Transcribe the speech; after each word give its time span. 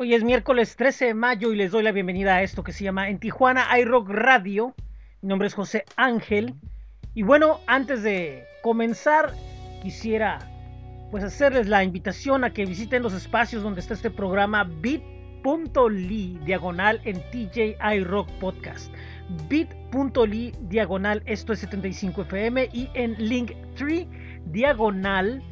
Hoy 0.00 0.14
es 0.14 0.22
miércoles 0.22 0.76
13 0.76 1.06
de 1.06 1.14
mayo 1.14 1.52
y 1.52 1.56
les 1.56 1.72
doy 1.72 1.82
la 1.82 1.90
bienvenida 1.90 2.36
a 2.36 2.42
esto 2.44 2.62
que 2.62 2.70
se 2.72 2.84
llama 2.84 3.08
En 3.08 3.18
Tijuana 3.18 3.66
iRock 3.80 4.08
Radio. 4.08 4.72
Mi 5.22 5.28
nombre 5.28 5.48
es 5.48 5.54
José 5.54 5.86
Ángel. 5.96 6.54
Y 7.14 7.24
bueno, 7.24 7.58
antes 7.66 8.04
de 8.04 8.44
comenzar, 8.62 9.34
quisiera 9.82 10.38
pues 11.10 11.24
hacerles 11.24 11.66
la 11.66 11.82
invitación 11.82 12.44
a 12.44 12.52
que 12.52 12.64
visiten 12.64 13.02
los 13.02 13.12
espacios 13.12 13.64
donde 13.64 13.80
está 13.80 13.94
este 13.94 14.08
programa 14.08 14.62
bit.ly 14.62 16.38
diagonal 16.44 17.00
en 17.02 17.20
TJ 17.32 17.76
iRock 17.96 18.30
Podcast. 18.38 18.94
bit.ly 19.48 20.52
diagonal 20.60 21.24
esto 21.26 21.52
es 21.52 21.58
75 21.58 22.22
FM 22.22 22.68
y 22.72 22.88
en 22.94 23.16
Link3 23.16 24.06
diagonal 24.46 25.42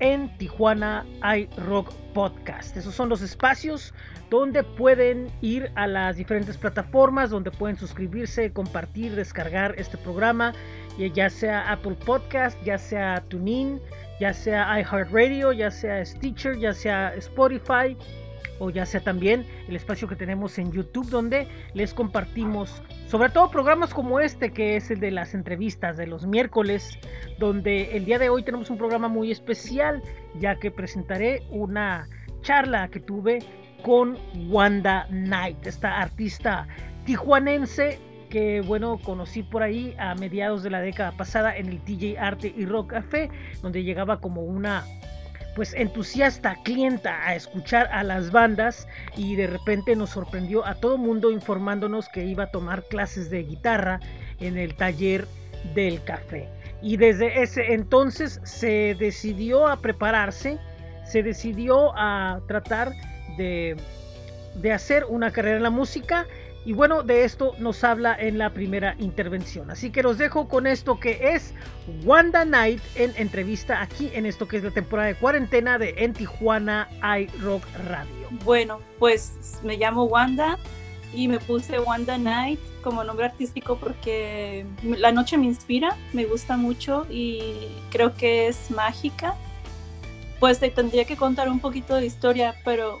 en 0.00 0.36
Tijuana 0.38 1.04
iRock 1.36 1.92
Podcast. 2.14 2.76
Esos 2.76 2.94
son 2.94 3.08
los 3.08 3.22
espacios 3.22 3.92
donde 4.30 4.62
pueden 4.62 5.30
ir 5.40 5.70
a 5.74 5.86
las 5.86 6.16
diferentes 6.16 6.56
plataformas, 6.56 7.30
donde 7.30 7.50
pueden 7.50 7.76
suscribirse, 7.76 8.52
compartir, 8.52 9.14
descargar 9.14 9.74
este 9.78 9.96
programa, 9.96 10.52
ya 10.98 11.30
sea 11.30 11.70
Apple 11.72 11.96
Podcast, 12.04 12.60
ya 12.62 12.78
sea 12.78 13.22
TuneIn, 13.28 13.80
ya 14.20 14.32
sea 14.32 14.80
iHeartRadio, 14.80 15.52
ya 15.52 15.70
sea 15.70 16.04
Stitcher, 16.04 16.58
ya 16.58 16.74
sea 16.74 17.14
Spotify 17.14 17.96
o 18.58 18.70
ya 18.70 18.86
sea 18.86 19.00
también 19.00 19.46
el 19.68 19.76
espacio 19.76 20.08
que 20.08 20.16
tenemos 20.16 20.58
en 20.58 20.72
YouTube 20.72 21.08
donde 21.10 21.48
les 21.74 21.94
compartimos 21.94 22.82
sobre 23.06 23.30
todo 23.30 23.50
programas 23.50 23.94
como 23.94 24.20
este 24.20 24.52
que 24.52 24.76
es 24.76 24.90
el 24.90 25.00
de 25.00 25.10
las 25.10 25.34
entrevistas 25.34 25.96
de 25.96 26.06
los 26.06 26.26
miércoles 26.26 26.98
donde 27.38 27.96
el 27.96 28.04
día 28.04 28.18
de 28.18 28.28
hoy 28.28 28.42
tenemos 28.42 28.70
un 28.70 28.78
programa 28.78 29.08
muy 29.08 29.30
especial 29.30 30.02
ya 30.38 30.58
que 30.58 30.70
presentaré 30.70 31.42
una 31.50 32.08
charla 32.42 32.88
que 32.88 33.00
tuve 33.00 33.40
con 33.82 34.18
Wanda 34.48 35.06
Knight, 35.08 35.66
esta 35.66 36.00
artista 36.00 36.66
tijuanense 37.04 37.98
que 38.28 38.60
bueno 38.60 38.98
conocí 38.98 39.42
por 39.42 39.62
ahí 39.62 39.94
a 39.98 40.14
mediados 40.14 40.62
de 40.62 40.70
la 40.70 40.80
década 40.80 41.12
pasada 41.12 41.56
en 41.56 41.68
el 41.68 41.84
DJ 41.84 42.18
Arte 42.18 42.52
y 42.54 42.66
Rock 42.66 42.90
Café 42.90 43.30
donde 43.62 43.82
llegaba 43.82 44.20
como 44.20 44.42
una 44.42 44.84
pues 45.58 45.74
entusiasta 45.74 46.56
clienta 46.62 47.26
a 47.26 47.34
escuchar 47.34 47.88
a 47.90 48.04
las 48.04 48.30
bandas 48.30 48.86
y 49.16 49.34
de 49.34 49.48
repente 49.48 49.96
nos 49.96 50.10
sorprendió 50.10 50.64
a 50.64 50.76
todo 50.76 50.98
mundo 50.98 51.32
informándonos 51.32 52.08
que 52.10 52.24
iba 52.24 52.44
a 52.44 52.50
tomar 52.52 52.84
clases 52.84 53.28
de 53.28 53.42
guitarra 53.42 53.98
en 54.38 54.56
el 54.56 54.76
taller 54.76 55.26
del 55.74 56.00
café. 56.04 56.48
Y 56.80 56.96
desde 56.96 57.42
ese 57.42 57.74
entonces 57.74 58.40
se 58.44 58.94
decidió 59.00 59.66
a 59.66 59.80
prepararse, 59.80 60.60
se 61.04 61.24
decidió 61.24 61.90
a 61.96 62.40
tratar 62.46 62.92
de, 63.36 63.76
de 64.54 64.72
hacer 64.72 65.06
una 65.08 65.32
carrera 65.32 65.56
en 65.56 65.64
la 65.64 65.70
música 65.70 66.24
y 66.64 66.72
bueno, 66.72 67.02
de 67.02 67.24
esto 67.24 67.54
nos 67.58 67.82
habla 67.84 68.16
en 68.18 68.36
la 68.38 68.50
primera 68.50 68.94
intervención. 68.98 69.70
Así 69.70 69.90
que 69.90 70.02
los 70.02 70.18
dejo 70.18 70.48
con 70.48 70.66
esto 70.66 71.00
que 71.00 71.34
es 71.34 71.54
Wanda 72.04 72.44
Night 72.44 72.82
en 72.94 73.12
entrevista 73.16 73.80
aquí 73.80 74.10
en 74.12 74.26
esto 74.26 74.46
que 74.46 74.58
es 74.58 74.64
la 74.64 74.70
temporada 74.70 75.08
de 75.08 75.14
cuarentena 75.14 75.78
de 75.78 75.94
En 75.98 76.12
Tijuana 76.12 76.88
iRock 77.20 77.64
Radio. 77.86 78.28
Bueno, 78.44 78.80
pues 78.98 79.60
me 79.62 79.76
llamo 79.76 80.04
Wanda 80.04 80.58
y 81.14 81.28
me 81.28 81.38
puse 81.38 81.78
Wanda 81.80 82.18
Night 82.18 82.60
como 82.82 83.02
nombre 83.02 83.26
artístico 83.26 83.76
porque 83.76 84.66
la 84.82 85.12
noche 85.12 85.38
me 85.38 85.46
inspira, 85.46 85.96
me 86.12 86.26
gusta 86.26 86.56
mucho 86.56 87.06
y 87.08 87.40
creo 87.90 88.14
que 88.14 88.48
es 88.48 88.70
mágica. 88.70 89.34
Pues 90.38 90.60
te 90.60 90.70
tendría 90.70 91.04
que 91.04 91.16
contar 91.16 91.48
un 91.48 91.58
poquito 91.60 91.96
de 91.96 92.06
historia, 92.06 92.54
pero 92.64 93.00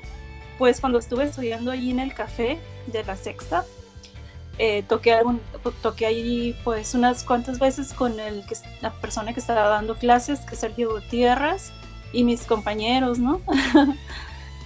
pues 0.58 0.80
cuando 0.80 0.98
estuve 0.98 1.24
estudiando 1.24 1.70
allí 1.70 1.90
en 1.90 2.00
el 2.00 2.12
café, 2.12 2.58
de 2.86 3.04
la 3.04 3.16
sexta. 3.16 3.64
Eh, 4.58 4.82
toqué, 4.88 5.12
algún, 5.12 5.40
ahí 6.04 6.56
pues 6.64 6.94
unas 6.94 7.22
cuantas 7.22 7.60
veces 7.60 7.94
con 7.94 8.18
el, 8.18 8.44
la 8.80 8.92
persona 8.92 9.32
que 9.32 9.38
estaba 9.38 9.68
dando 9.68 9.94
clases, 9.94 10.40
que 10.40 10.54
es 10.54 10.60
Sergio 10.60 10.90
Gutiérrez, 10.90 11.70
y 12.12 12.24
mis 12.24 12.44
compañeros, 12.44 13.18
¿no? 13.18 13.40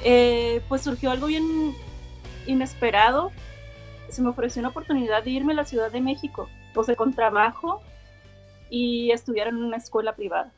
Eh, 0.04 0.62
pues 0.68 0.82
surgió 0.82 1.12
algo 1.12 1.28
bien 1.28 1.76
inesperado. 2.48 3.30
Se 4.08 4.20
me 4.20 4.30
ofreció 4.30 4.58
una 4.58 4.70
oportunidad 4.70 5.22
de 5.22 5.30
irme 5.30 5.52
a 5.52 5.54
la 5.54 5.64
Ciudad 5.64 5.92
de 5.92 6.00
México, 6.00 6.48
o 6.74 6.82
sea, 6.82 6.96
con 6.96 7.14
trabajo 7.14 7.80
y 8.68 9.12
estudiar 9.12 9.46
en 9.46 9.58
una 9.58 9.76
escuela 9.76 10.16
privada. 10.16 10.50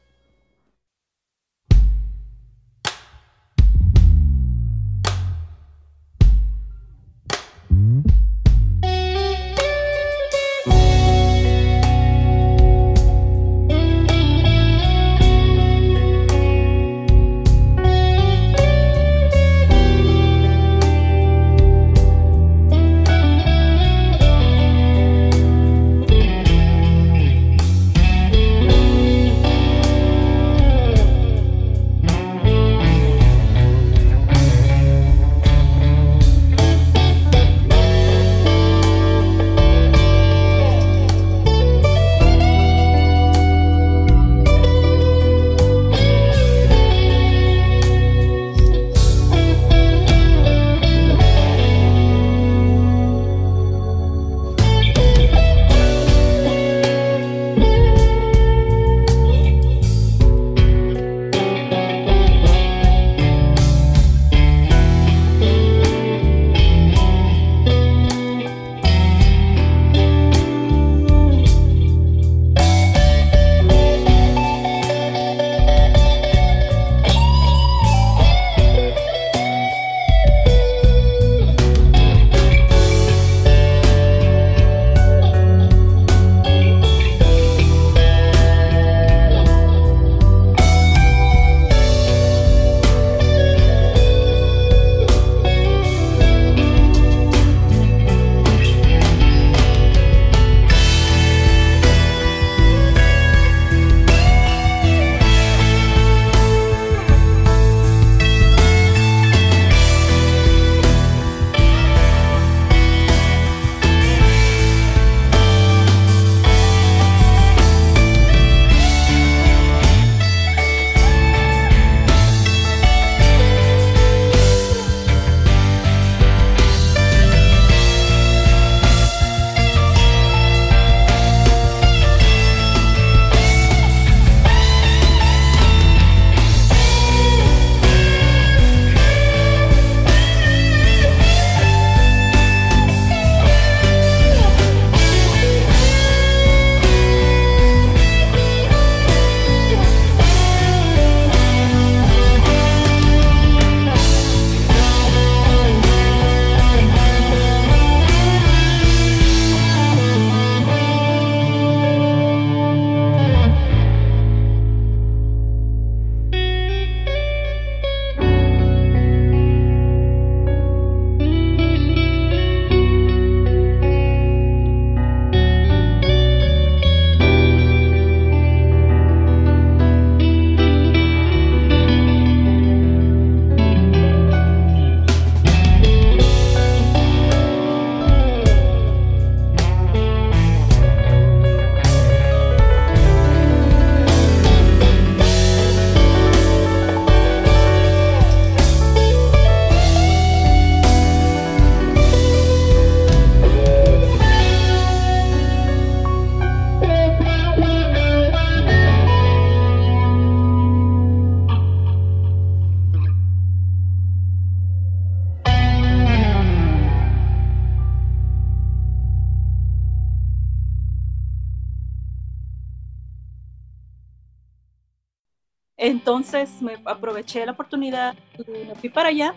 Entonces 226.25 226.63
me 226.63 226.79
aproveché 226.87 227.45
la 227.45 227.53
oportunidad, 227.53 228.15
me 228.49 228.75
fui 228.77 228.89
para 228.89 229.11
allá. 229.11 229.35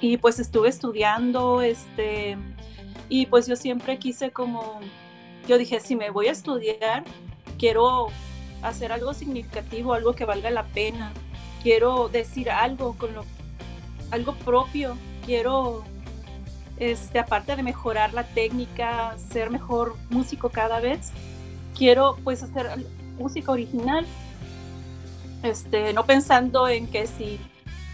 Y 0.00 0.16
pues 0.16 0.38
estuve 0.38 0.68
estudiando, 0.68 1.62
este, 1.62 2.38
y 3.08 3.26
pues 3.26 3.48
yo 3.48 3.56
siempre 3.56 3.98
quise 3.98 4.30
como, 4.30 4.78
yo 5.48 5.58
dije, 5.58 5.80
si 5.80 5.96
me 5.96 6.10
voy 6.10 6.28
a 6.28 6.30
estudiar, 6.30 7.02
quiero 7.58 8.06
hacer 8.62 8.92
algo 8.92 9.12
significativo, 9.14 9.94
algo 9.94 10.12
que 10.12 10.24
valga 10.24 10.48
la 10.50 10.62
pena, 10.62 11.12
quiero 11.60 12.08
decir 12.08 12.52
algo 12.52 12.96
con 12.96 13.12
lo, 13.12 13.24
algo 14.12 14.34
propio, 14.34 14.96
quiero, 15.26 15.82
este, 16.76 17.18
aparte 17.18 17.56
de 17.56 17.64
mejorar 17.64 18.14
la 18.14 18.22
técnica, 18.22 19.16
ser 19.18 19.50
mejor 19.50 19.96
músico 20.08 20.50
cada 20.50 20.78
vez, 20.78 21.10
quiero 21.76 22.16
pues 22.22 22.44
hacer 22.44 22.70
música 23.18 23.50
original, 23.50 24.06
este, 25.42 25.92
no 25.92 26.04
pensando 26.04 26.68
en 26.68 26.86
que 26.86 27.06
si 27.06 27.38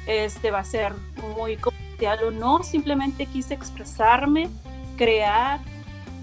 este 0.06 0.50
va 0.50 0.60
a 0.60 0.64
ser 0.64 0.92
muy 1.36 1.56
comercial 1.56 2.24
o 2.24 2.30
no, 2.30 2.62
simplemente 2.62 3.26
quise 3.26 3.54
expresarme, 3.54 4.48
crear 4.96 5.60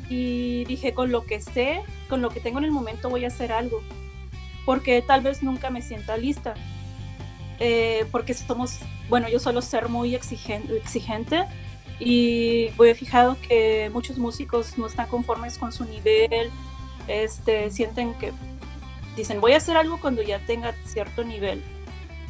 y 0.10 0.66
dije 0.66 0.94
con 0.94 1.12
lo 1.12 1.26
que 1.26 1.42
sé, 1.42 1.82
con 2.10 2.22
lo 2.22 2.30
que 2.30 2.40
tengo 2.40 2.60
en 2.60 2.66
el 2.66 2.72
momento 2.72 3.10
voy 3.10 3.24
a 3.26 3.30
hacer 3.30 3.52
algo, 3.52 3.82
porque 4.66 5.02
tal 5.02 5.22
vez 5.22 5.42
nunca 5.42 5.70
me 5.70 5.82
sienta 5.82 6.18
lista, 6.18 6.54
eh, 7.60 8.06
porque 8.12 8.34
somos, 8.34 8.80
bueno, 9.10 9.30
yo 9.30 9.40
suelo 9.40 9.62
ser 9.62 9.90
muy 9.90 10.16
exigente, 10.16 11.46
y 12.00 12.70
voy 12.78 12.90
he 12.90 12.96
fijado 12.96 13.38
que 13.48 13.90
muchos 13.94 14.18
músicos 14.18 14.78
no 14.78 14.88
están 14.88 15.08
conformes 15.08 15.58
con 15.58 15.72
su 15.72 15.86
nivel, 15.86 16.50
este, 17.08 17.70
sienten 17.70 18.16
que 18.16 18.34
dicen 19.16 19.42
voy 19.42 19.54
a 19.54 19.58
hacer 19.58 19.78
algo 19.78 20.00
cuando 20.00 20.22
ya 20.22 20.40
tenga 20.46 20.74
cierto 20.86 21.24
nivel, 21.24 21.62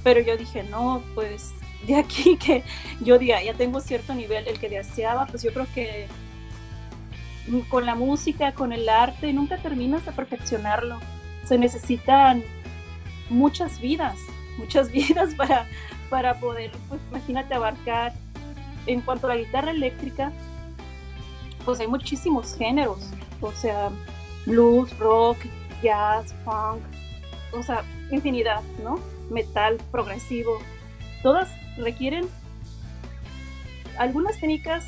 pero 0.04 0.20
yo 0.22 0.38
dije 0.38 0.64
no, 0.64 1.04
pues 1.16 1.52
de 1.88 1.96
aquí 1.96 2.38
que 2.44 2.64
yo 3.02 3.18
diga 3.18 3.42
ya 3.44 3.54
tengo 3.54 3.80
cierto 3.82 4.14
nivel, 4.14 4.48
el 4.48 4.60
que 4.60 4.70
deseaba, 4.70 5.26
pues 5.28 5.44
yo 5.44 5.54
creo 5.54 5.68
que 5.74 6.08
con 7.70 7.86
la 7.86 7.96
música, 7.96 8.54
con 8.54 8.72
el 8.72 8.88
arte, 8.88 9.34
nunca 9.34 9.58
terminas 9.58 10.06
de 10.06 10.12
perfeccionarlo. 10.12 11.00
Se 11.44 11.58
necesitan 11.58 12.44
muchas 13.30 13.80
vidas, 13.80 14.18
muchas 14.58 14.92
vidas 14.92 15.34
para, 15.36 15.68
para 16.10 16.40
poder, 16.40 16.72
pues 16.90 17.02
imagínate, 17.10 17.54
abarcar. 17.54 18.14
En 18.88 19.02
cuanto 19.02 19.28
a 19.28 19.36
la 19.36 19.42
guitarra 19.42 19.72
eléctrica, 19.72 20.32
pues 21.66 21.80
hay 21.80 21.88
muchísimos 21.88 22.56
géneros, 22.56 23.12
o 23.40 23.52
sea, 23.52 23.92
blues, 24.48 24.98
rock, 24.98 25.38
jazz, 25.82 26.34
funk, 26.46 26.82
o 27.54 27.64
sea, 27.64 27.84
infinidad, 28.12 28.62
¿no? 28.84 29.00
Metal, 29.30 29.78
progresivo, 29.92 30.60
todas 31.24 31.50
requieren, 31.78 32.28
algunas 33.98 34.40
técnicas 34.40 34.86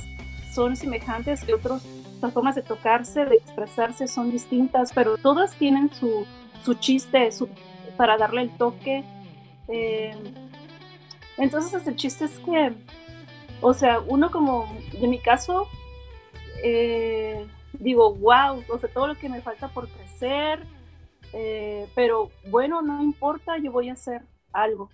son 0.54 0.75
semejantes 0.75 1.48
y 1.48 1.51
otros 1.51 1.84
las 2.22 2.34
formas 2.34 2.56
de 2.56 2.62
tocarse, 2.62 3.25
de 3.25 3.36
expresarse 3.36 4.07
son 4.07 4.31
distintas, 4.31 4.94
pero 4.94 5.18
todas 5.18 5.56
tienen 5.56 5.94
su, 5.94 6.25
su 6.63 6.74
chiste 6.75 7.31
su, 7.31 7.50
para 7.98 8.18
darle 8.18 8.44
el 8.44 8.50
toque. 8.57 9.04
Eh, 9.68 10.16
entonces 11.38 11.86
el 11.86 11.95
chiste 11.95 12.25
es 12.25 12.40
que, 12.40 12.74
o 13.62 13.74
sea, 13.74 14.00
uno 14.00 14.31
como, 14.31 14.74
en 14.94 15.10
mi 15.10 15.19
caso, 15.19 15.68
eh, 16.63 17.45
digo, 17.74 18.13
wow, 18.16 18.63
o 18.69 18.80
sea, 18.80 18.90
todo 18.90 19.07
lo 19.07 19.16
que 19.16 19.28
me 19.28 19.42
falta 19.42 19.68
por 19.68 19.90
crecer, 19.90 20.66
eh, 21.33 21.88
pero 21.95 22.30
bueno, 22.50 22.81
no 22.81 23.01
importa, 23.03 23.57
yo 23.57 23.71
voy 23.71 23.89
a 23.89 23.94
hacer 23.94 24.21
algo. 24.51 24.89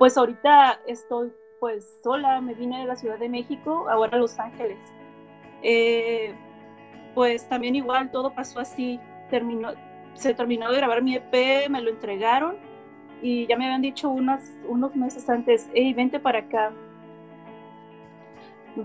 Pues 0.00 0.16
ahorita 0.16 0.80
estoy 0.86 1.30
pues 1.60 2.00
sola, 2.02 2.40
me 2.40 2.54
vine 2.54 2.78
de 2.78 2.86
la 2.86 2.96
Ciudad 2.96 3.18
de 3.18 3.28
México, 3.28 3.86
ahora 3.90 4.16
a 4.16 4.18
Los 4.18 4.38
Ángeles. 4.38 4.78
Eh, 5.62 6.34
pues 7.14 7.46
también 7.50 7.76
igual 7.76 8.10
todo 8.10 8.32
pasó 8.32 8.60
así, 8.60 8.98
terminó, 9.28 9.72
se 10.14 10.32
terminó 10.32 10.70
de 10.70 10.78
grabar 10.78 11.02
mi 11.02 11.16
EP, 11.16 11.68
me 11.68 11.82
lo 11.82 11.90
entregaron 11.90 12.56
y 13.20 13.46
ya 13.46 13.58
me 13.58 13.66
habían 13.66 13.82
dicho 13.82 14.08
unos, 14.08 14.40
unos 14.66 14.96
meses 14.96 15.28
antes, 15.28 15.68
hey, 15.74 15.92
vente 15.92 16.18
para 16.18 16.38
acá, 16.38 16.72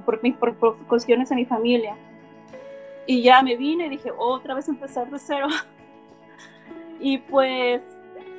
por, 0.04 0.20
por, 0.38 0.56
por 0.58 0.78
cuestiones 0.86 1.30
de 1.30 1.38
mi 1.38 1.46
familia. 1.46 1.96
Y 3.08 3.22
ya 3.22 3.42
me 3.42 3.56
vine 3.56 3.86
y 3.86 3.90
dije, 3.90 4.12
otra 4.18 4.54
vez 4.54 4.68
empezar 4.68 5.10
de 5.10 5.20
cero. 5.20 5.48
y 7.00 7.20
pues 7.20 7.82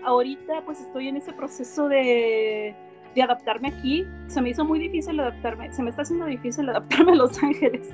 ahorita 0.06 0.62
pues 0.64 0.80
estoy 0.80 1.08
en 1.08 1.16
ese 1.16 1.32
proceso 1.32 1.88
de, 1.88 2.75
adaptarme 3.22 3.68
aquí. 3.68 4.06
Se 4.28 4.40
me 4.40 4.50
hizo 4.50 4.64
muy 4.64 4.78
difícil 4.78 5.18
adaptarme, 5.18 5.72
se 5.72 5.82
me 5.82 5.90
está 5.90 6.02
haciendo 6.02 6.26
difícil 6.26 6.68
adaptarme 6.70 7.12
a 7.12 7.16
Los 7.16 7.42
Ángeles. 7.42 7.90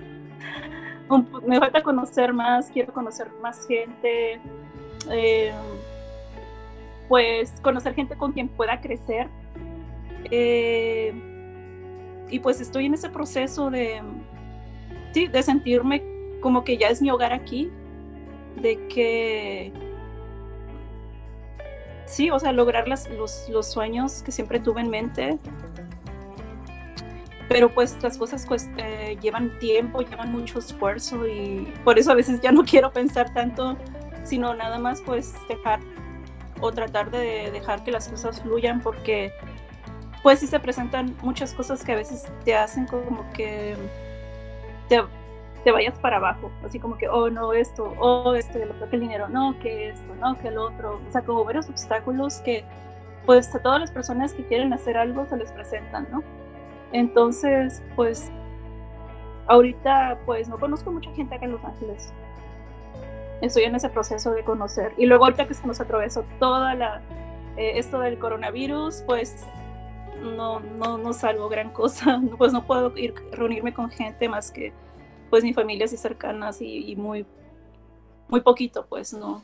me 1.47 1.59
falta 1.59 1.83
conocer 1.83 2.33
más, 2.33 2.71
quiero 2.71 2.93
conocer 2.93 3.29
más 3.41 3.67
gente, 3.67 4.41
eh, 5.11 5.53
pues 7.09 7.53
conocer 7.63 7.95
gente 7.95 8.17
con 8.17 8.33
quien 8.33 8.49
pueda 8.49 8.81
crecer. 8.81 9.29
Eh, 10.31 11.13
y 12.29 12.39
pues 12.39 12.61
estoy 12.61 12.87
en 12.87 12.95
ese 12.95 13.09
proceso 13.09 13.71
de, 13.71 14.01
sí, 15.13 15.29
de 15.29 15.43
sentirme 15.43 16.03
como 16.41 16.65
que 16.65 16.77
ya 16.77 16.89
es 16.89 17.01
mi 17.01 17.11
hogar 17.11 17.33
aquí, 17.33 17.71
de 18.61 18.89
que 18.89 19.73
sí, 22.13 22.31
o 22.31 22.39
sea, 22.39 22.53
lograr 22.53 22.89
las, 22.89 23.09
los, 23.11 23.49
los, 23.49 23.67
sueños 23.67 24.23
que 24.23 24.33
siempre 24.33 24.61
tuve 24.61 24.83
en 24.83 24.91
mente. 24.91 25.39
Pero 27.49 27.73
pues 27.73 28.01
las 28.03 28.17
cosas 28.17 28.47
pues, 28.47 28.69
eh, 28.77 29.19
llevan 29.21 29.59
tiempo, 29.59 30.01
llevan 30.01 30.31
mucho 30.33 30.59
esfuerzo 30.59 31.27
y 31.27 31.73
por 31.85 31.99
eso 31.99 32.13
a 32.13 32.15
veces 32.15 32.41
ya 32.41 32.53
no 32.53 32.65
quiero 32.67 32.93
pensar 32.93 33.33
tanto, 33.33 33.77
sino 34.25 34.55
nada 34.55 34.79
más 34.79 35.01
pues 35.03 35.35
dejar 35.49 35.81
o 36.61 36.71
tratar 36.71 37.11
de 37.11 37.51
dejar 37.51 37.83
que 37.83 37.91
las 37.91 38.09
cosas 38.09 38.41
fluyan 38.41 38.81
porque 38.81 39.33
pues 40.23 40.39
sí 40.39 40.47
se 40.47 40.61
presentan 40.61 41.17
muchas 41.21 41.53
cosas 41.53 41.83
que 41.85 41.93
a 41.93 41.97
veces 41.97 42.31
te 42.45 42.55
hacen 42.55 42.87
como 42.87 43.29
que 43.33 43.75
te, 44.89 45.03
te 45.65 45.71
vayas 45.71 45.99
para 45.99 46.17
abajo, 46.17 46.51
así 46.65 46.79
como 46.79 46.97
que, 46.99 47.09
oh, 47.09 47.31
no, 47.31 47.53
esto, 47.53 47.95
oh, 48.01 48.35
esto, 48.35 48.59
que 48.59 48.97
el 48.97 49.01
dinero, 49.01 49.29
no, 49.29 49.59
que 49.61 49.91
esto, 49.91 50.15
no, 50.17 50.37
que 50.39 50.49
el 50.49 50.59
otro, 50.59 51.01
o 51.09 51.13
sea, 51.13 51.23
como 51.23 51.45
varios 51.45 51.69
obstáculos 51.69 52.41
que, 52.41 52.65
pues, 53.27 53.55
a 53.55 53.61
todas 53.61 53.81
las 53.81 53.91
personas 53.91 54.35
que 54.35 54.45
quieren 54.47 54.73
hacer 54.73 54.97
algo 54.97 55.25
se 55.27 55.37
les 55.37 55.53
presentan, 55.53 56.09
¿no? 56.11 56.23
Entonces, 56.93 57.83
pues, 57.95 58.31
ahorita, 59.47 60.19
pues, 60.27 60.49
no 60.49 60.59
conozco 60.59 60.91
mucha 60.91 61.13
gente 61.13 61.37
acá 61.37 61.45
en 61.45 61.53
Los 61.53 61.65
Ángeles. 61.65 62.13
Estoy 63.41 63.65
en 63.65 63.75
ese 63.75 63.89
proceso 63.89 64.33
de 64.33 64.45
conocer. 64.45 64.93
Y 64.97 65.07
luego 65.07 65.25
ahorita 65.25 65.47
que 65.47 65.55
se 65.55 65.67
nos 65.67 65.81
atravesó 65.81 66.25
toda 66.39 66.75
la, 66.75 67.03
eh, 67.57 67.73
esto 67.77 68.01
del 68.01 68.19
coronavirus, 68.19 69.03
pues, 69.07 69.47
no, 70.21 70.61
no, 70.61 70.99
no 70.99 71.13
salgo 71.13 71.49
gran 71.49 71.71
cosa, 71.71 72.21
pues 72.39 72.53
no 72.53 72.65
puedo 72.65 72.97
ir 72.97 73.15
reunirme 73.33 73.73
con 73.73 73.91
gente 73.91 74.29
más 74.29 74.51
que 74.51 74.73
pues 75.33 75.45
mi 75.45 75.55
familia 75.55 75.87
así 75.87 75.97
cercanas 75.97 76.61
y, 76.61 76.91
y 76.91 76.95
muy, 76.95 77.25
muy 78.29 78.43
poquito, 78.43 78.85
pues 78.85 79.15
no, 79.15 79.43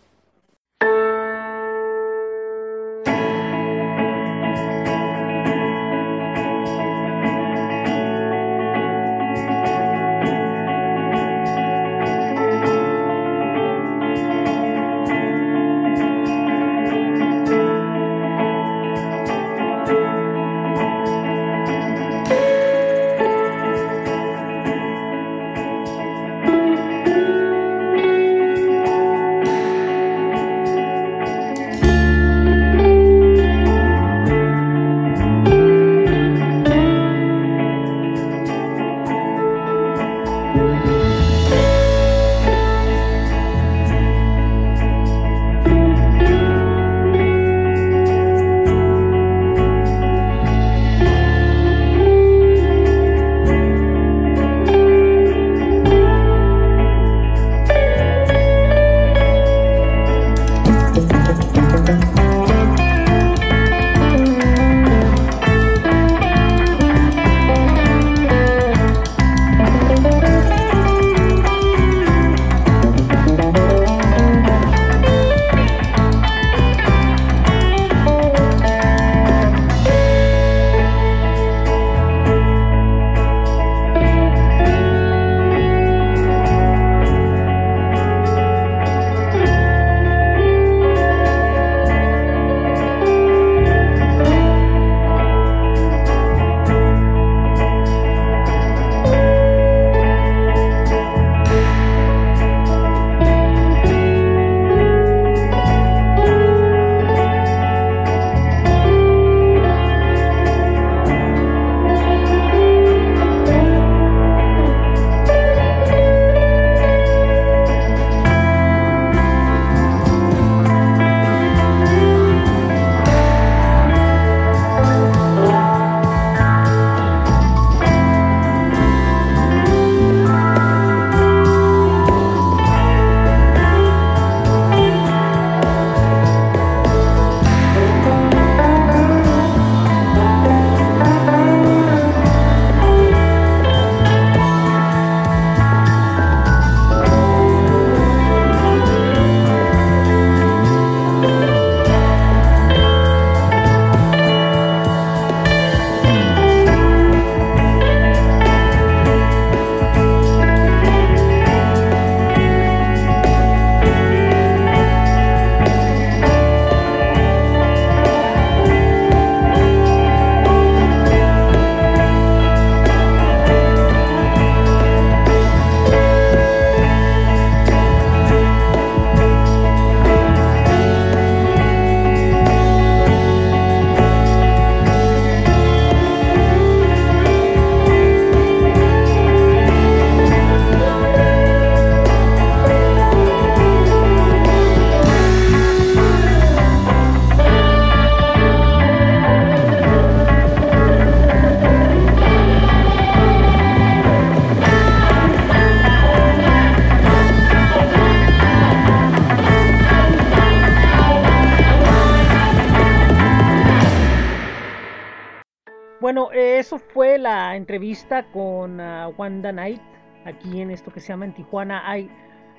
bueno, 216.09 216.31
eso 216.33 216.79
fue 216.79 217.19
la 217.19 217.55
entrevista 217.55 218.23
con 218.33 218.81
uh, 218.81 219.13
Wanda 219.19 219.53
Knight, 219.53 219.83
aquí 220.25 220.63
en 220.63 220.71
esto 220.71 220.91
que 220.91 221.01
se 221.01 221.09
llama 221.09 221.27
en 221.27 221.35
Tijuana 221.35 221.83
hay 221.85 222.11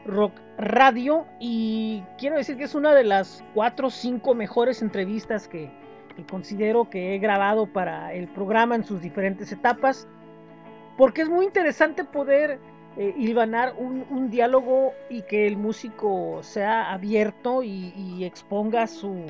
Rock 0.05 0.33
Radio. 0.59 1.25
Y 1.39 2.03
quiero 2.19 2.37
decir 2.37 2.57
que 2.57 2.65
es 2.65 2.75
una 2.75 2.93
de 2.93 3.03
las 3.03 3.43
cuatro 3.55 3.87
o 3.87 3.89
cinco 3.89 4.35
mejores 4.35 4.83
entrevistas 4.83 5.47
que, 5.47 5.71
que 6.15 6.23
considero 6.27 6.91
que 6.91 7.15
he 7.15 7.17
grabado 7.17 7.65
para 7.65 8.13
el 8.13 8.27
programa 8.27 8.75
en 8.75 8.83
sus 8.83 9.01
diferentes 9.01 9.51
etapas. 9.51 10.07
Porque 10.95 11.23
es 11.23 11.29
muy 11.29 11.45
interesante 11.45 12.03
poder 12.03 12.59
eh, 12.97 13.15
hilvanar 13.17 13.73
un, 13.79 14.05
un, 14.11 14.29
diálogo 14.29 14.93
y 15.09 15.23
que 15.23 15.47
el 15.47 15.57
músico 15.57 16.43
sea 16.43 16.91
abierto 16.91 17.63
y, 17.63 17.95
y 17.95 18.25
exponga 18.25 18.85
su, 18.85 19.25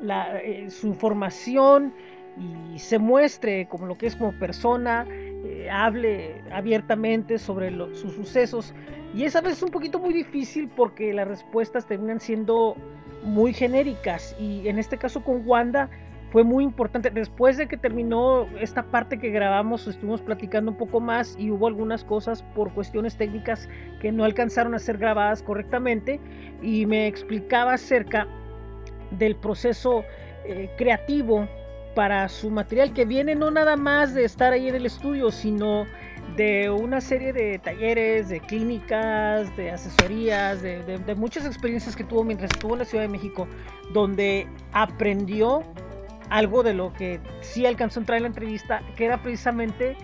la, 0.00 0.40
eh, 0.40 0.70
su 0.70 0.86
información 0.86 1.92
y 2.36 2.78
se 2.78 2.98
muestre 2.98 3.66
como 3.68 3.86
lo 3.86 3.96
que 3.96 4.06
es 4.06 4.16
como 4.16 4.32
persona, 4.32 5.06
eh, 5.10 5.68
hable 5.70 6.42
abiertamente 6.50 7.38
sobre 7.38 7.70
lo, 7.70 7.94
sus 7.94 8.14
sucesos. 8.14 8.74
Y 9.14 9.24
es 9.24 9.36
a 9.36 9.40
veces 9.40 9.62
un 9.62 9.70
poquito 9.70 9.98
muy 9.98 10.12
difícil 10.12 10.68
porque 10.74 11.12
las 11.12 11.28
respuestas 11.28 11.86
terminan 11.86 12.18
siendo 12.18 12.76
muy 13.22 13.52
genéricas. 13.52 14.34
Y 14.40 14.66
en 14.68 14.78
este 14.78 14.96
caso 14.96 15.22
con 15.22 15.46
Wanda 15.46 15.90
fue 16.30 16.44
muy 16.44 16.64
importante. 16.64 17.10
Después 17.10 17.56
de 17.58 17.68
que 17.68 17.76
terminó 17.76 18.48
esta 18.58 18.82
parte 18.84 19.18
que 19.18 19.30
grabamos, 19.30 19.86
estuvimos 19.86 20.22
platicando 20.22 20.70
un 20.70 20.78
poco 20.78 20.98
más 20.98 21.36
y 21.38 21.50
hubo 21.50 21.68
algunas 21.68 22.04
cosas 22.04 22.42
por 22.54 22.72
cuestiones 22.72 23.16
técnicas 23.16 23.68
que 24.00 24.10
no 24.10 24.24
alcanzaron 24.24 24.74
a 24.74 24.78
ser 24.78 24.98
grabadas 24.98 25.42
correctamente. 25.42 26.18
Y 26.62 26.86
me 26.86 27.06
explicaba 27.06 27.74
acerca 27.74 28.26
del 29.12 29.36
proceso 29.36 30.04
eh, 30.46 30.70
creativo 30.76 31.46
para 31.94 32.28
su 32.28 32.50
material 32.50 32.92
que 32.92 33.04
viene 33.04 33.34
no 33.34 33.50
nada 33.50 33.76
más 33.76 34.14
de 34.14 34.24
estar 34.24 34.52
ahí 34.52 34.68
en 34.68 34.74
el 34.74 34.86
estudio, 34.86 35.30
sino 35.30 35.86
de 36.36 36.70
una 36.70 37.00
serie 37.00 37.32
de 37.32 37.58
talleres, 37.58 38.28
de 38.28 38.40
clínicas, 38.40 39.54
de 39.56 39.70
asesorías, 39.70 40.62
de, 40.62 41.14
muchas 41.16 41.46
experiencias 41.46 41.94
que 41.94 42.04
tuvo 42.04 42.24
mientras 42.24 42.50
estuvo 42.50 42.72
en 42.72 42.80
la 42.80 42.84
Ciudad 42.84 43.04
de 43.04 43.08
México, 43.08 43.46
donde 43.92 44.48
aprendió 44.72 45.62
algo 46.30 46.62
de 46.62 46.74
lo 46.74 46.92
que 46.92 47.20
sí 47.40 47.66
alcanzó 47.66 48.00
a 48.00 48.02
entrar 48.02 48.16
en 48.16 48.22
la 48.24 48.28
entrevista, 48.28 48.82
que 48.96 49.04
era 49.04 49.22
precisamente 49.22 49.96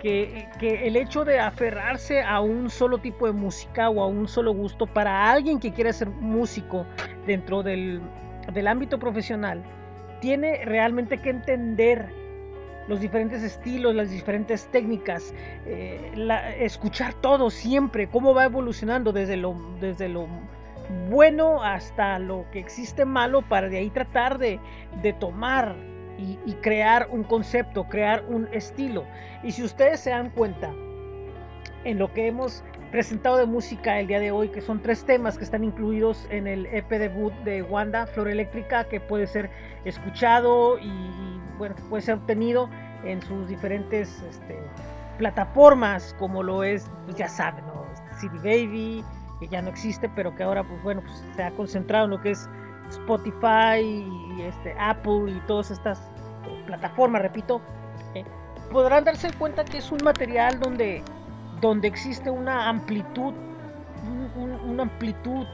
que, 0.00 0.48
que, 0.58 0.86
el 0.86 0.96
hecho 0.96 1.24
de 1.24 1.40
aferrarse 1.40 2.22
a 2.22 2.40
un 2.40 2.70
solo 2.70 2.98
tipo 2.98 3.26
de 3.26 3.32
música 3.32 3.90
o 3.90 4.02
a 4.02 4.06
un 4.06 4.28
solo 4.28 4.52
gusto 4.52 4.86
para 4.86 5.30
alguien 5.30 5.58
que 5.58 5.72
quiere 5.72 5.92
ser 5.92 6.08
músico 6.08 6.86
dentro 7.26 7.62
del, 7.62 8.00
del 8.52 8.66
ámbito 8.66 8.98
profesional, 8.98 9.62
tiene 10.24 10.64
realmente 10.64 11.18
que 11.18 11.28
entender 11.28 12.08
los 12.88 12.98
diferentes 12.98 13.42
estilos, 13.42 13.94
las 13.94 14.10
diferentes 14.10 14.66
técnicas, 14.68 15.34
eh, 15.66 16.12
escuchar 16.60 17.12
todo 17.12 17.50
siempre, 17.50 18.08
cómo 18.08 18.32
va 18.32 18.46
evolucionando 18.46 19.12
desde 19.12 19.36
lo, 19.36 19.54
desde 19.82 20.08
lo 20.08 20.26
bueno 21.10 21.62
hasta 21.62 22.18
lo 22.18 22.46
que 22.52 22.58
existe 22.58 23.04
malo 23.04 23.42
para 23.42 23.68
de 23.68 23.76
ahí 23.76 23.90
tratar 23.90 24.38
de, 24.38 24.58
de 25.02 25.12
tomar 25.12 25.76
y, 26.16 26.54
crear 26.62 27.08
un 27.10 27.24
concepto, 27.24 27.84
crear 27.84 28.24
un 28.26 28.48
estilo. 28.50 29.04
Y 29.42 29.52
si 29.52 29.62
ustedes 29.62 30.00
se 30.00 30.08
dan 30.08 30.30
cuenta 30.30 30.72
en 31.84 31.98
lo 31.98 32.10
que 32.14 32.28
hemos 32.28 32.64
presentado 32.94 33.38
de 33.38 33.46
música 33.46 33.98
el 33.98 34.06
día 34.06 34.20
de 34.20 34.30
hoy, 34.30 34.50
que 34.50 34.60
son 34.60 34.80
tres 34.80 35.04
temas 35.04 35.36
que 35.36 35.42
están 35.42 35.64
incluidos 35.64 36.28
en 36.30 36.46
el 36.46 36.66
EP 36.66 36.88
debut 36.90 37.32
de 37.42 37.60
Wanda, 37.60 38.06
Flor 38.06 38.28
Eléctrica, 38.28 38.84
que 38.84 39.00
puede 39.00 39.26
ser 39.26 39.50
escuchado 39.84 40.78
y, 40.78 40.86
y 40.86 41.40
bueno, 41.58 41.74
puede 41.90 42.02
ser 42.02 42.14
obtenido 42.14 42.70
en 43.02 43.20
sus 43.20 43.48
diferentes 43.48 44.22
este, 44.30 44.56
plataformas, 45.18 46.14
como 46.20 46.44
lo 46.44 46.62
es, 46.62 46.88
pues 47.06 47.16
ya 47.16 47.28
saben, 47.28 47.66
¿no? 47.66 47.84
CD 48.20 48.38
Baby, 48.38 49.04
que 49.40 49.48
ya 49.48 49.60
no 49.60 49.70
existe, 49.70 50.08
pero 50.10 50.32
que 50.36 50.44
ahora, 50.44 50.62
pues 50.62 50.80
bueno, 50.84 51.02
pues 51.02 51.20
se 51.34 51.42
ha 51.42 51.50
concentrado 51.50 52.04
en 52.04 52.12
lo 52.12 52.20
que 52.20 52.30
es 52.30 52.48
Spotify 52.90 53.80
y 53.82 54.42
este, 54.42 54.72
Apple 54.78 55.32
y 55.32 55.40
todas 55.48 55.72
estas 55.72 56.00
plataformas, 56.66 57.22
repito, 57.22 57.60
eh, 58.14 58.22
podrán 58.70 59.02
darse 59.02 59.32
cuenta 59.32 59.64
que 59.64 59.78
es 59.78 59.90
un 59.90 59.98
material 60.04 60.60
donde 60.60 61.02
donde 61.64 61.88
existe 61.88 62.30
una 62.30 62.68
amplitud, 62.68 63.32
un, 64.36 64.50
una 64.66 64.82
amplitud 64.82 65.46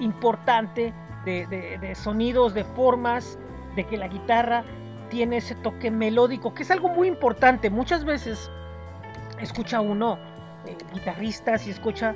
importante 0.00 0.94
de, 1.26 1.94
sonidos, 1.94 2.54
de 2.54 2.64
formas, 2.64 3.38
de 3.76 3.84
que 3.84 3.98
la 3.98 4.08
guitarra 4.08 4.64
tiene 5.10 5.36
ese 5.36 5.54
toque 5.56 5.90
melódico, 5.90 6.54
que 6.54 6.62
es 6.62 6.70
algo 6.70 6.88
muy 6.88 7.08
importante. 7.08 7.68
Muchas 7.68 8.06
veces 8.06 8.50
escucha 9.38 9.82
uno 9.82 10.18
eh, 10.66 10.78
guitarristas 10.94 11.66
y 11.66 11.70
escucha 11.70 12.14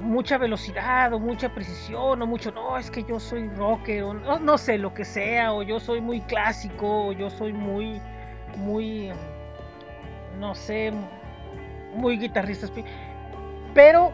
mucha 0.00 0.38
velocidad 0.38 1.12
o 1.12 1.18
mucha 1.18 1.52
precisión 1.52 2.22
o 2.22 2.26
mucho, 2.26 2.50
no, 2.50 2.78
es 2.78 2.90
que 2.90 3.04
yo 3.04 3.20
soy 3.20 3.48
rocker 3.48 4.04
o 4.04 4.38
no 4.38 4.56
sé, 4.56 4.78
lo 4.78 4.94
que 4.94 5.04
sea, 5.04 5.52
o 5.52 5.62
yo 5.62 5.80
soy 5.80 6.00
muy 6.00 6.22
clásico, 6.22 7.08
o 7.08 7.12
yo 7.12 7.28
soy 7.28 7.52
muy, 7.52 8.00
muy, 8.56 9.10
no 10.38 10.54
sé, 10.54 10.92
muy 11.94 12.18
guitarristas. 12.18 12.72
Pero 13.74 14.12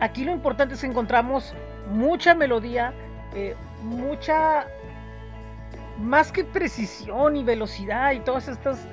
aquí 0.00 0.24
lo 0.24 0.32
importante 0.32 0.74
es 0.74 0.80
que 0.80 0.86
encontramos 0.86 1.54
mucha 1.90 2.34
melodía, 2.34 2.92
eh, 3.34 3.54
mucha, 3.82 4.66
más 5.98 6.32
que 6.32 6.44
precisión 6.44 7.36
y 7.36 7.44
velocidad 7.44 8.12
y 8.12 8.20
todas 8.20 8.48
estas 8.48 8.86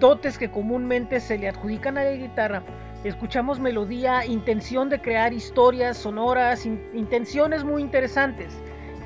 dotes 0.00 0.38
que 0.38 0.50
comúnmente 0.50 1.20
se 1.20 1.38
le 1.38 1.48
adjudican 1.48 1.98
a 1.98 2.04
la 2.04 2.12
guitarra. 2.12 2.62
Escuchamos 3.04 3.58
melodía, 3.58 4.24
intención 4.24 4.88
de 4.88 5.00
crear 5.00 5.32
historias 5.32 5.96
sonoras, 5.96 6.64
in, 6.66 6.80
intenciones 6.94 7.64
muy 7.64 7.82
interesantes. 7.82 8.54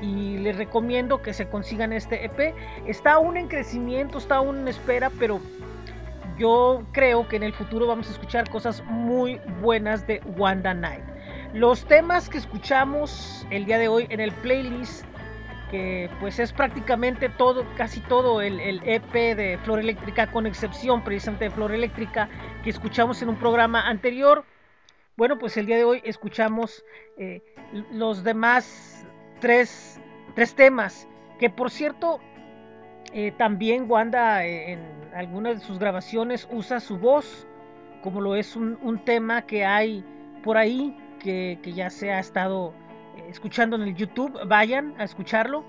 Y 0.01 0.37
les 0.37 0.55
recomiendo 0.55 1.23
que 1.23 1.33
se 1.33 1.47
consigan 1.47 1.91
este 1.91 2.25
EP. 2.25 2.53
Está 2.85 3.13
aún 3.13 3.37
en 3.37 3.47
crecimiento, 3.47 4.19
está 4.19 4.35
aún 4.35 4.59
en 4.59 4.67
espera, 4.67 5.09
pero 5.17 5.39
yo 6.37 6.83
creo 6.91 7.27
que 7.27 7.35
en 7.35 7.43
el 7.43 7.53
futuro 7.53 7.87
vamos 7.87 8.07
a 8.07 8.11
escuchar 8.11 8.49
cosas 8.49 8.83
muy 8.85 9.39
buenas 9.61 10.05
de 10.07 10.21
Wanda 10.37 10.73
Night. 10.73 11.03
Los 11.53 11.85
temas 11.85 12.29
que 12.29 12.37
escuchamos 12.37 13.47
el 13.49 13.65
día 13.65 13.77
de 13.77 13.87
hoy 13.87 14.05
en 14.09 14.19
el 14.19 14.31
playlist, 14.31 15.05
que 15.71 16.09
pues 16.19 16.39
es 16.39 16.53
prácticamente 16.53 17.29
todo, 17.29 17.65
casi 17.75 17.99
todo 18.01 18.41
el, 18.41 18.59
EP 18.85 19.11
de 19.13 19.57
Flor 19.63 19.79
Eléctrica, 19.79 20.31
con 20.31 20.45
excepción 20.45 21.03
precisamente 21.03 21.45
de 21.45 21.51
Flor 21.51 21.71
Eléctrica, 21.71 22.29
que 22.63 22.69
escuchamos 22.69 23.21
en 23.21 23.29
un 23.29 23.37
programa 23.37 23.87
anterior. 23.87 24.45
Bueno, 25.15 25.39
pues 25.39 25.57
el 25.57 25.65
día 25.65 25.77
de 25.77 25.83
hoy 25.83 26.01
escuchamos 26.05 26.85
eh, 27.17 27.41
los 27.91 28.23
demás 28.23 29.05
tres, 29.39 29.99
tres 30.35 30.53
temas, 30.53 31.07
que 31.39 31.49
por 31.49 31.71
cierto, 31.71 32.19
eh, 33.13 33.31
también 33.37 33.89
Wanda 33.89 34.45
eh, 34.45 34.73
en 34.73 35.06
algunas 35.13 35.59
de 35.59 35.65
sus 35.65 35.79
grabaciones 35.79 36.47
usa 36.51 36.79
su 36.79 36.97
voz, 36.97 37.47
como 38.01 38.21
lo 38.21 38.35
es 38.35 38.55
un, 38.55 39.01
tema 39.05 39.43
que 39.43 39.65
hay 39.65 40.03
por 40.43 40.57
ahí, 40.57 40.97
que, 41.19 41.59
que, 41.61 41.73
ya 41.73 41.89
se 41.89 42.11
ha 42.11 42.19
estado 42.19 42.73
eh, 43.17 43.25
escuchando 43.29 43.75
en 43.75 43.83
el 43.83 43.95
YouTube. 43.95 44.39
Vayan 44.47 44.93
a 44.97 45.03
escucharlo 45.03 45.63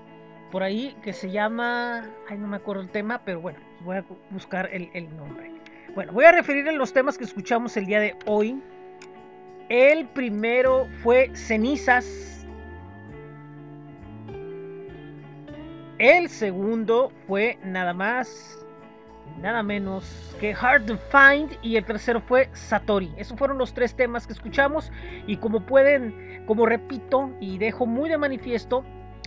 por 0.51 0.63
ahí, 0.63 0.95
que 1.03 1.13
se 1.13 1.31
llama, 1.31 2.09
ay 2.29 2.37
no 2.37 2.47
me 2.47 2.57
acuerdo 2.57 2.81
el 2.81 2.89
tema, 2.89 3.21
pero 3.23 3.41
bueno, 3.41 3.59
voy 3.81 3.97
a 3.97 4.05
buscar 4.29 4.69
el, 4.71 4.89
el 4.93 5.15
nombre. 5.15 5.51
Bueno, 5.95 6.13
voy 6.13 6.25
a 6.25 6.31
referir 6.31 6.67
en 6.67 6.77
los 6.77 6.93
temas 6.93 7.17
que 7.17 7.23
escuchamos 7.23 7.75
el 7.77 7.85
día 7.85 7.99
de 7.99 8.15
hoy. 8.25 8.61
El 9.69 10.07
primero 10.07 10.87
fue 11.03 11.35
Cenizas 11.35 12.39
El 15.99 16.29
segundo 16.29 17.11
fue 17.27 17.59
nada 17.61 17.93
más, 17.93 18.57
nada 19.41 19.63
menos 19.63 20.35
que 20.39 20.53
Hard 20.53 20.85
to 20.85 20.97
Find 20.97 21.57
y 21.61 21.75
el 21.75 21.85
tercero 21.85 22.21
fue 22.21 22.49
Satori. 22.53 23.11
Esos 23.17 23.37
fueron 23.37 23.57
los 23.57 23.73
tres 23.73 23.95
temas 23.95 24.27
que 24.27 24.33
escuchamos 24.33 24.91
y 25.27 25.37
como 25.37 25.65
pueden, 25.65 26.43
como 26.45 26.65
repito 26.65 27.31
y 27.39 27.57
dejo 27.57 27.85
muy 27.85 28.09
de 28.09 28.17
manifiesto, 28.17 28.83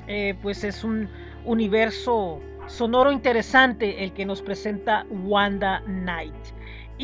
eh, 0.06 0.34
pues 0.42 0.64
es 0.64 0.84
un 0.84 1.08
universo 1.44 2.40
sonoro 2.66 3.12
interesante 3.12 4.04
el 4.04 4.12
que 4.12 4.24
nos 4.24 4.42
presenta 4.42 5.06
Wanda 5.10 5.80
Night. 5.86 6.34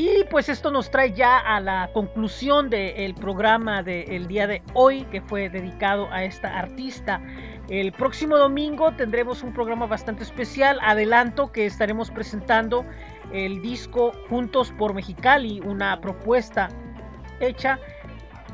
Y 0.01 0.23
pues 0.31 0.49
esto 0.49 0.71
nos 0.71 0.93
trae 0.93 1.13
ya 1.13 1.39
a 1.39 1.59
la 1.59 1.91
conclusión 1.93 2.71
del 2.71 3.17
programa 3.17 3.83
del 3.83 4.29
día 4.29 4.47
de 4.47 4.63
hoy 4.75 5.03
que 5.07 5.21
fue 5.21 5.51
dedicado 5.51 6.09
a 6.13 6.23
esta 6.23 6.57
artista. 6.57 7.21
El 7.69 7.91
próximo 7.91 8.39
domingo 8.39 8.93
tendremos 8.93 9.43
un 9.43 9.53
programa 9.53 9.87
bastante 9.87 10.23
especial. 10.23 10.79
Adelanto 10.83 11.51
que 11.51 11.67
estaremos 11.67 12.13
presentando 12.13 12.87
el 13.33 13.61
disco 13.61 14.13
Juntos 14.29 14.73
por 14.79 14.95
Mexicali, 14.95 15.59
una 15.65 16.01
propuesta 16.01 16.69
hecha 17.41 17.81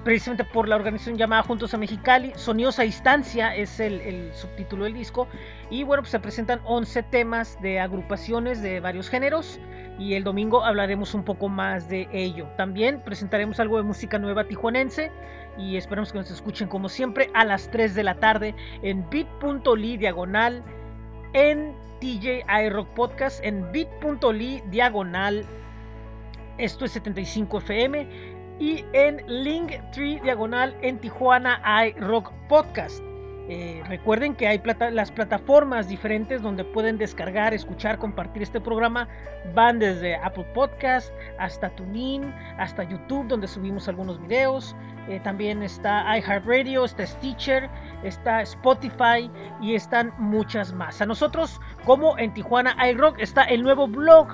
precisamente 0.02 0.44
por 0.44 0.66
la 0.66 0.76
organización 0.76 1.18
llamada 1.18 1.42
Juntos 1.42 1.74
a 1.74 1.76
Mexicali. 1.76 2.32
Sonidos 2.36 2.78
a 2.78 2.84
Distancia 2.84 3.54
es 3.54 3.80
el, 3.80 4.00
el 4.00 4.32
subtítulo 4.32 4.84
del 4.84 4.94
disco. 4.94 5.28
Y 5.68 5.82
bueno, 5.82 6.04
pues 6.04 6.12
se 6.12 6.20
presentan 6.20 6.62
11 6.64 7.02
temas 7.02 7.60
de 7.60 7.80
agrupaciones 7.80 8.62
de 8.62 8.80
varios 8.80 9.10
géneros 9.10 9.60
y 9.98 10.14
el 10.14 10.24
domingo 10.24 10.64
hablaremos 10.64 11.14
un 11.14 11.24
poco 11.24 11.48
más 11.48 11.88
de 11.88 12.08
ello. 12.12 12.46
También 12.56 13.00
presentaremos 13.00 13.60
algo 13.60 13.76
de 13.76 13.84
música 13.84 14.18
nueva 14.18 14.44
tijuanense 14.44 15.10
y 15.56 15.76
esperamos 15.76 16.12
que 16.12 16.18
nos 16.18 16.30
escuchen 16.30 16.68
como 16.68 16.88
siempre 16.88 17.30
a 17.34 17.44
las 17.44 17.70
3 17.70 17.94
de 17.94 18.02
la 18.02 18.14
tarde 18.16 18.54
en 18.82 19.08
bit.ly 19.08 19.96
diagonal 19.96 20.62
en 21.32 21.74
TJ 22.00 22.44
iRock 22.66 22.88
Podcast 22.88 23.44
en 23.44 23.70
bit.ly 23.70 24.62
diagonal 24.70 25.44
esto 26.58 26.84
es 26.84 26.92
75 26.92 27.58
FM 27.58 28.06
y 28.60 28.84
en 28.92 29.22
Linktree 29.26 30.20
diagonal 30.20 30.76
en 30.82 30.98
Tijuana 30.98 31.60
iRock 31.86 32.32
Podcast. 32.48 33.02
Eh, 33.46 33.82
recuerden 33.88 34.34
que 34.34 34.48
hay 34.48 34.62
las 34.92 35.12
plataformas 35.12 35.86
diferentes 35.88 36.40
donde 36.40 36.64
pueden 36.64 36.96
descargar, 36.96 37.52
escuchar, 37.52 37.98
compartir 37.98 38.42
este 38.42 38.60
programa. 38.60 39.06
Van 39.54 39.78
desde 39.78 40.16
Apple 40.16 40.46
Podcast 40.54 41.12
hasta 41.38 41.68
TuneIn, 41.70 42.32
hasta 42.58 42.84
YouTube, 42.84 43.28
donde 43.28 43.46
subimos 43.46 43.86
algunos 43.86 44.20
videos. 44.22 44.74
Eh, 45.08 45.20
también 45.22 45.62
está 45.62 46.16
iHeartRadio, 46.16 46.86
está 46.86 47.06
Stitcher, 47.06 47.68
está 48.02 48.40
Spotify 48.40 49.30
y 49.60 49.74
están 49.74 50.14
muchas 50.18 50.72
más. 50.72 51.02
A 51.02 51.06
nosotros, 51.06 51.60
como 51.84 52.16
en 52.16 52.32
Tijuana 52.32 52.74
iRock, 52.88 53.18
está 53.18 53.44
el 53.44 53.62
nuevo 53.62 53.86
blog 53.86 54.28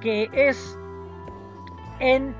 que 0.00 0.28
es 0.32 0.76
en 2.00 2.34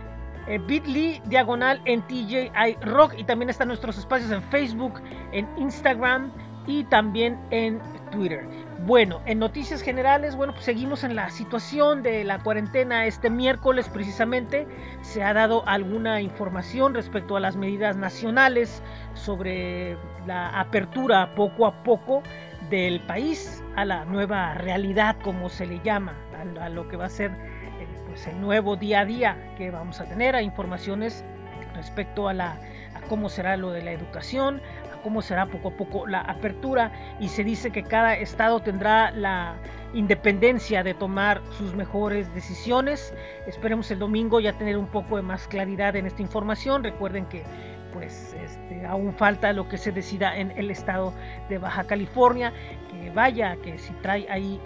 eh, 0.47 0.59
bit.ly 0.59 1.23
diagonal 1.27 1.81
en 1.85 2.03
TJI 2.03 2.77
Rock 2.83 3.15
y 3.17 3.25
también 3.25 3.51
están 3.51 3.69
nuestros 3.69 3.99
espacios 3.99 4.31
en 4.31 4.43
Facebook, 4.45 5.01
en 5.33 5.49
Instagram 5.59 6.33
y 6.67 6.85
también 6.85 7.39
en 7.51 7.81
Twitter. 8.11 8.47
Bueno, 8.87 9.21
en 9.27 9.39
noticias 9.39 9.83
generales, 9.83 10.37
bueno, 10.37 10.53
pues 10.53 10.65
seguimos 10.65 11.03
en 11.03 11.17
la 11.17 11.31
situación 11.31 12.03
de 12.03 12.25
la 12.25 12.39
cuarentena. 12.39 13.07
Este 13.07 13.31
miércoles 13.31 13.89
precisamente 13.89 14.67
se 15.03 15.23
ha 15.23 15.33
dado 15.33 15.67
alguna 15.67 16.21
información 16.21 16.95
respecto 16.95 17.37
a 17.37 17.41
las 17.41 17.57
medidas 17.57 17.97
nacionales 17.97 18.83
sobre 19.15 19.97
la 20.27 20.49
apertura 20.61 21.35
poco 21.35 21.67
a 21.67 21.83
poco 21.83 22.23
del 22.71 23.01
país 23.01 23.63
a 23.77 23.85
la 23.85 24.05
nueva 24.05 24.55
realidad, 24.55 25.17
como 25.23 25.49
se 25.49 25.67
le 25.67 25.81
llama, 25.83 26.15
a, 26.61 26.69
lo 26.69 26.89
que 26.89 26.97
va 26.97 27.07
a 27.07 27.11
ser 27.11 27.33
pues, 28.17 28.29
el 28.29 28.41
nuevo 28.41 28.77
día 28.77 29.01
a 29.01 29.05
día 29.05 29.37
que 29.59 29.71
vamos 29.71 30.01
a 30.01 30.07
tener, 30.07 30.35
a 30.35 30.41
informaciones 30.41 31.23
respecto 31.75 32.31
a, 32.31 32.33
la, 32.33 32.59
cómo 33.11 33.29
será 33.29 33.59
lo 33.59 33.73
de 33.73 33.83
la 33.83 33.93
educación, 33.93 34.63
a 34.91 35.03
cómo 35.03 35.21
será 35.21 35.45
poco 35.45 35.69
a 35.69 35.71
poco 35.73 36.07
la 36.07 36.23
apertura 36.23 36.91
y 37.21 37.29
se 37.29 37.45
dice 37.45 37.71
que 37.71 37.83
cada 37.83 38.17
estado 38.17 38.61
tendrá 38.61 39.11
la 39.11 39.57
independencia 39.93 40.83
de 40.83 40.95
tomar 40.95 41.43
sus 41.59 41.75
mejores 41.75 42.33
decisiones. 42.33 43.13
Esperemos 43.47 43.91
el 43.91 43.99
domingo 43.99 44.41
ya 44.41 44.55
tener 44.55 44.79
un 44.79 44.87
poco 44.87 45.17
de 45.17 45.23
más 45.23 45.47
claridad 45.47 45.95
en 45.95 46.07
esta 46.07 46.23
información. 46.23 46.85
Recuerden 46.85 47.27
que 47.27 47.45
pues 47.93 48.35
este, 48.43 48.87
aún 48.87 49.13
falta 49.13 49.53
lo 49.53 49.69
que 49.69 49.77
se 49.77 49.93
decida 49.93 50.35
en 50.39 50.53
el 50.53 50.71
estado 50.71 51.13
de 51.51 51.59
Baja 51.59 51.85
California, 51.85 52.55
que 52.91 53.11
vaya, 53.11 53.57
que 53.57 53.77
si 53.77 53.93
trae 54.01 54.27
ahí 54.31 54.59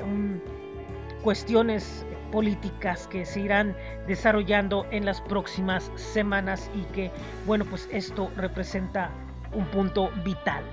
cuestiones 1.24 2.06
políticas 2.30 3.06
que 3.08 3.24
se 3.24 3.40
irán 3.40 3.76
desarrollando 4.06 4.86
en 4.90 5.04
las 5.04 5.20
próximas 5.20 5.90
semanas 5.96 6.70
y 6.74 6.82
que, 6.92 7.10
bueno, 7.46 7.64
pues 7.64 7.88
esto 7.92 8.30
representa 8.36 9.10
un 9.52 9.64
punto 9.66 10.10
vital. 10.24 10.64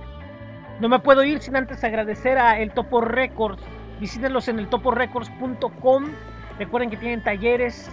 No 0.79 0.89
me 0.89 0.99
puedo 0.99 1.23
ir 1.23 1.39
sin 1.41 1.55
antes 1.55 1.83
agradecer 1.83 2.37
a 2.37 2.59
El 2.59 2.71
Topo 2.71 3.01
Records. 3.01 3.61
Visítenlos 3.99 4.47
en 4.47 4.59
el 4.59 4.67
toporecords.com. 4.67 6.05
Recuerden 6.59 6.89
que 6.91 6.97
tienen 6.97 7.23
talleres, 7.23 7.89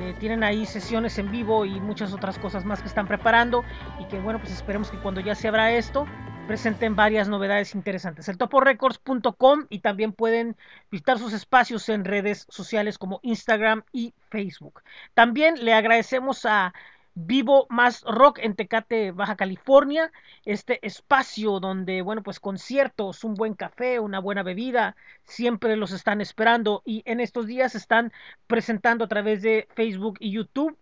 eh, 0.00 0.14
tienen 0.18 0.42
ahí 0.42 0.64
sesiones 0.64 1.18
en 1.18 1.30
vivo 1.30 1.66
y 1.66 1.80
muchas 1.80 2.14
otras 2.14 2.38
cosas 2.38 2.64
más 2.64 2.80
que 2.80 2.88
están 2.88 3.06
preparando. 3.06 3.62
Y 3.98 4.06
que 4.06 4.18
bueno, 4.20 4.38
pues 4.38 4.52
esperemos 4.52 4.90
que 4.90 4.96
cuando 4.98 5.20
ya 5.20 5.34
se 5.34 5.48
abra 5.48 5.72
esto, 5.72 6.06
presenten 6.46 6.94
varias 6.94 7.28
novedades 7.28 7.74
interesantes. 7.74 8.28
El 8.28 8.36
toporecords.com 8.36 9.66
y 9.70 9.78
también 9.78 10.12
pueden 10.12 10.56
visitar 10.90 11.18
sus 11.18 11.32
espacios 11.32 11.88
en 11.88 12.04
redes 12.04 12.46
sociales 12.50 12.98
como 12.98 13.20
Instagram 13.22 13.82
y 13.92 14.12
Facebook. 14.30 14.82
También 15.14 15.64
le 15.64 15.72
agradecemos 15.72 16.44
a 16.44 16.74
Vivo 17.14 17.66
Más 17.70 18.02
Rock 18.02 18.40
en 18.42 18.56
Tecate, 18.56 19.12
Baja 19.12 19.36
California, 19.36 20.12
este 20.44 20.84
espacio 20.86 21.60
donde, 21.60 22.02
bueno, 22.02 22.22
pues 22.22 22.40
conciertos, 22.40 23.24
un 23.24 23.34
buen 23.34 23.54
café, 23.54 24.00
una 24.00 24.18
buena 24.18 24.42
bebida, 24.42 24.96
siempre 25.22 25.76
los 25.76 25.92
están 25.92 26.20
esperando 26.20 26.82
y 26.84 27.02
en 27.06 27.20
estos 27.20 27.46
días 27.46 27.74
están 27.74 28.12
presentando 28.46 29.04
a 29.04 29.08
través 29.08 29.42
de 29.42 29.68
Facebook 29.74 30.16
y 30.20 30.32
YouTube 30.32 30.76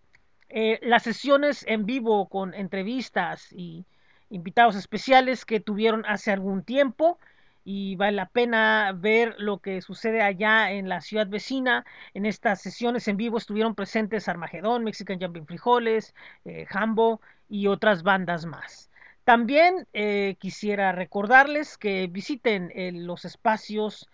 eh, 0.48 0.78
las 0.82 1.02
sesiones 1.04 1.64
en 1.66 1.86
vivo 1.86 2.28
con 2.28 2.52
entrevistas 2.52 3.52
y 3.52 3.86
invitados 4.32 4.76
especiales 4.76 5.44
que 5.44 5.60
tuvieron 5.60 6.04
hace 6.06 6.32
algún 6.32 6.64
tiempo 6.64 7.18
y 7.64 7.94
vale 7.96 8.16
la 8.16 8.26
pena 8.26 8.92
ver 8.96 9.36
lo 9.38 9.58
que 9.58 9.82
sucede 9.82 10.22
allá 10.22 10.72
en 10.72 10.88
la 10.88 11.00
ciudad 11.00 11.28
vecina. 11.28 11.84
En 12.14 12.26
estas 12.26 12.60
sesiones 12.60 13.06
en 13.08 13.16
vivo 13.16 13.38
estuvieron 13.38 13.74
presentes 13.74 14.28
Armagedón, 14.28 14.84
Mexican 14.84 15.20
Jumping 15.20 15.46
Frijoles, 15.46 16.14
eh, 16.44 16.66
Hambo 16.70 17.20
y 17.48 17.66
otras 17.68 18.02
bandas 18.02 18.46
más. 18.46 18.90
También 19.24 19.86
eh, 19.92 20.36
quisiera 20.40 20.92
recordarles 20.92 21.78
que 21.78 22.08
visiten 22.10 22.72
eh, 22.74 22.90
los 22.90 23.24
espacios 23.24 24.08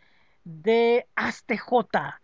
de 0.44 1.06
ASTJ 1.14 2.18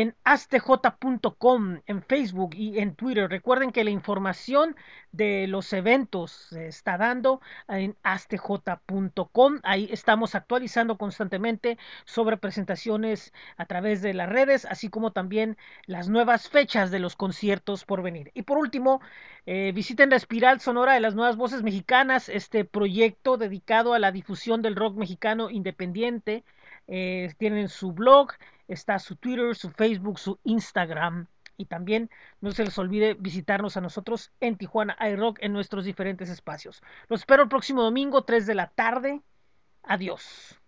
en 0.00 0.14
astj.com, 0.22 1.80
en 1.86 2.02
Facebook 2.04 2.54
y 2.54 2.78
en 2.78 2.94
Twitter. 2.94 3.28
Recuerden 3.28 3.72
que 3.72 3.82
la 3.82 3.90
información 3.90 4.76
de 5.10 5.48
los 5.48 5.72
eventos 5.72 6.30
se 6.30 6.68
está 6.68 6.96
dando 6.96 7.40
en 7.66 7.96
astj.com. 8.04 9.58
Ahí 9.64 9.88
estamos 9.90 10.36
actualizando 10.36 10.98
constantemente 10.98 11.78
sobre 12.04 12.36
presentaciones 12.36 13.32
a 13.56 13.66
través 13.66 14.00
de 14.00 14.14
las 14.14 14.28
redes, 14.28 14.66
así 14.66 14.88
como 14.88 15.10
también 15.10 15.56
las 15.86 16.08
nuevas 16.08 16.48
fechas 16.48 16.92
de 16.92 17.00
los 17.00 17.16
conciertos 17.16 17.84
por 17.84 18.00
venir. 18.02 18.30
Y 18.34 18.42
por 18.42 18.58
último, 18.58 19.00
eh, 19.46 19.72
visiten 19.74 20.10
la 20.10 20.16
Espiral 20.16 20.60
Sonora 20.60 20.94
de 20.94 21.00
las 21.00 21.16
Nuevas 21.16 21.36
Voces 21.36 21.64
Mexicanas, 21.64 22.28
este 22.28 22.64
proyecto 22.64 23.36
dedicado 23.36 23.94
a 23.94 23.98
la 23.98 24.12
difusión 24.12 24.62
del 24.62 24.76
rock 24.76 24.94
mexicano 24.96 25.50
independiente. 25.50 26.44
Eh, 26.86 27.34
tienen 27.36 27.68
su 27.68 27.92
blog 27.92 28.30
está 28.68 28.98
su 28.98 29.16
Twitter, 29.16 29.56
su 29.56 29.70
Facebook, 29.70 30.18
su 30.18 30.38
Instagram. 30.44 31.26
Y 31.56 31.64
también 31.64 32.08
no 32.40 32.52
se 32.52 32.64
les 32.64 32.78
olvide 32.78 33.14
visitarnos 33.14 33.76
a 33.76 33.80
nosotros 33.80 34.30
en 34.38 34.56
Tijuana 34.56 34.96
iRock 35.00 35.38
en 35.40 35.52
nuestros 35.52 35.84
diferentes 35.84 36.30
espacios. 36.30 36.82
Los 37.08 37.20
espero 37.20 37.42
el 37.42 37.48
próximo 37.48 37.82
domingo, 37.82 38.22
3 38.22 38.46
de 38.46 38.54
la 38.54 38.68
tarde. 38.68 39.22
Adiós. 39.82 40.60